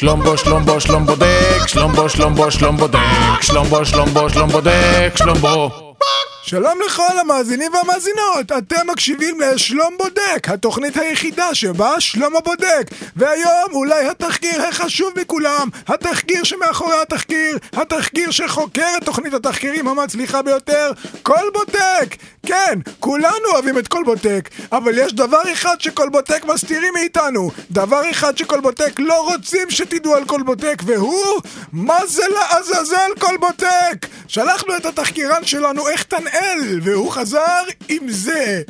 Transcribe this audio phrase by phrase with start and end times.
[0.00, 5.94] שלומבו שלומבו שלום בודק, שלומבו שלומבו שלום בודק, שלומבו שלומבו שלום בודק, שלומבו.
[6.42, 12.90] שלום לכל המאזינים והמאזינות, אתם מקשיבים לשלום בודק, התוכנית היחידה שבה שלמה בודק.
[13.16, 20.92] והיום אולי התחקיר החשוב מכולם, התחקיר שמאחורי התחקיר, התחקיר שחוקר את תוכנית התחקירים המצליחה ביותר,
[21.22, 22.16] כל בודק.
[22.48, 28.10] כן, כולנו אוהבים את כל בודק, אבל יש דבר אחד שכל בודק מסתירים מאיתנו, דבר
[28.10, 31.40] אחד שכל בודק לא רוצים שתדעו על כל בודק, והוא,
[31.72, 34.06] מה זה לעזאזל כל בודק?
[34.28, 38.62] שלחנו את התחקירן שלנו איכתנאל, והוא חזר עם זה.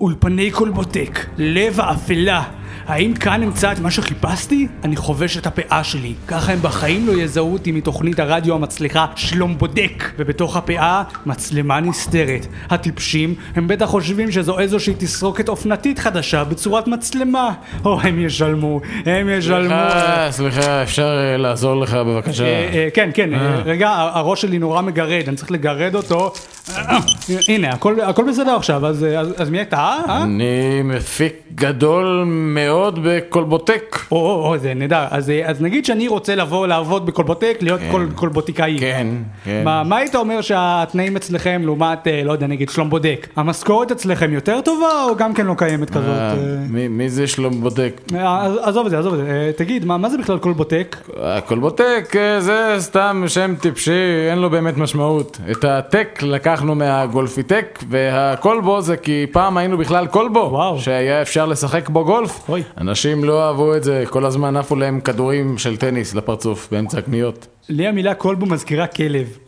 [0.00, 2.63] אולפני קולבוטק, לב האפלה.
[2.86, 4.68] האם כאן אמצא את מה שחיפשתי?
[4.84, 6.14] אני חובש את הפאה שלי.
[6.28, 10.04] ככה הם בחיים לא יזהו אותי מתוכנית הרדיו המצליחה שלום בודק.
[10.18, 12.46] ובתוך הפאה, מצלמה נסתרת.
[12.70, 17.52] הטיפשים, הם בטח חושבים שזו איזושהי תסרוקת אופנתית חדשה בצורת מצלמה.
[17.84, 19.68] או, הם ישלמו, הם ישלמו.
[19.68, 22.44] סליחה, סליחה, אפשר אה, לעזור לך בבקשה?
[22.44, 23.30] אה, אה, כן, כן,
[23.64, 26.32] רגע, הראש שלי נורא מגרד, אני צריך לגרד אותו.
[27.48, 27.70] הנה,
[28.02, 28.86] הכל בסדר עכשיו,
[29.36, 29.96] אז מי אתה?
[30.08, 33.96] אני מפיק גדול מאוד בקולבוטק.
[34.12, 34.16] או,
[34.48, 35.04] או, זה נהדר.
[35.10, 38.76] אז, אה, אז נגיד שאני רוצה לבוא לעבוד בקולבוטק, להיות קול, קולבוטיקאי.
[38.80, 39.06] כן,
[39.44, 39.62] כן.
[39.64, 43.26] מה, מה היית אומר שהתנאים אצלכם לעומת, אה, לא יודע, נגיד שלום בודק?
[43.36, 46.04] המשכורת אצלכם יותר טובה או גם כן לא קיימת כזאת?
[46.08, 46.34] אה, אה?
[46.68, 48.00] מי- מי זה שלום בודק?
[48.14, 49.26] אה, עזוב את זה, עזוב את זה.
[49.30, 50.96] אה, תגיד, מה, מה זה בכלל קולבוטק?
[51.22, 53.92] הקולבוטק אה, זה סתם שם טיפשי,
[54.30, 55.38] אין לו באמת משמעות.
[55.50, 60.78] את הטק לקחנו מהגולפיטק, והקולבו זה כי פעם היינו בכלל קולבו, וואו.
[60.80, 62.48] שהיה אפשר לשחק בו גולף.
[62.48, 62.62] אוי.
[62.78, 67.46] אנשים לא אהבו את זה, כל הזמן עפו להם כדורים של טניס לפרצוף באמצע הקניות.
[67.68, 69.38] לי המילה קולבו מזכירה כלב.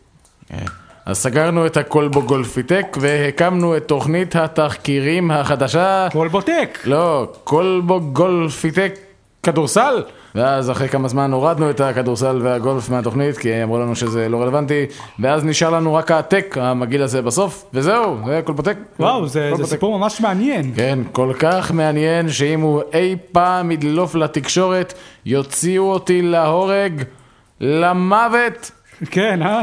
[1.07, 6.09] אז סגרנו את הקולבו גולפיטק והקמנו את תוכנית התחקירים החדשה.
[6.13, 6.79] קולבוטק!
[6.85, 8.99] לא, קולבו גולפיטק
[9.43, 10.03] כדורסל.
[10.37, 14.87] ואז אחרי כמה זמן הורדנו את הכדורסל והגולף מהתוכנית כי אמרו לנו שזה לא רלוונטי
[15.19, 18.77] ואז נשאר לנו רק הטק המגעיל הזה בסוף וזהו, זה קולבוטק.
[19.01, 19.67] וואו, זה, זה.
[19.67, 20.73] סיפור ממש מעניין.
[20.77, 24.95] כן, כל כך מעניין שאם הוא אי פעם ידלוף לתקשורת
[25.27, 27.03] יוציאו אותי להורג,
[27.61, 28.71] למוות.
[29.11, 29.63] כן, אה?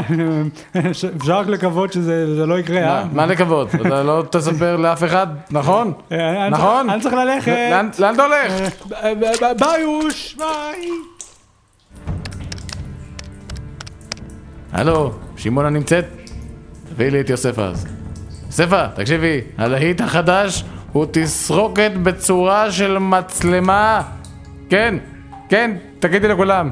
[1.18, 3.04] אפשר רק לקוות שזה זה לא יקרה, אה?
[3.14, 3.76] מה- לקוות?
[3.76, 5.94] אתה לא תספר לאף אחד, נכון?
[6.12, 6.90] אה, אני נכון?
[6.90, 7.52] אני צריך ללכת.
[7.72, 8.72] לאן- אתה הולך?
[9.04, 9.14] אה,
[9.60, 10.90] ביי יוש, ביי.
[14.74, 16.06] הלו, שמעונה נמצאת?
[16.90, 17.86] תביאי לי את יוספה אז.
[18.48, 24.02] יוספה, תקשיבי, הלהיט החדש הוא תסרוקת בצורה של מצלמה.
[24.70, 24.96] כן,
[25.50, 26.70] כן, תגידי לכולם.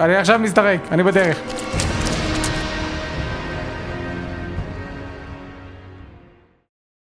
[0.00, 1.63] אני עכשיו מסתרק, אני בדרך.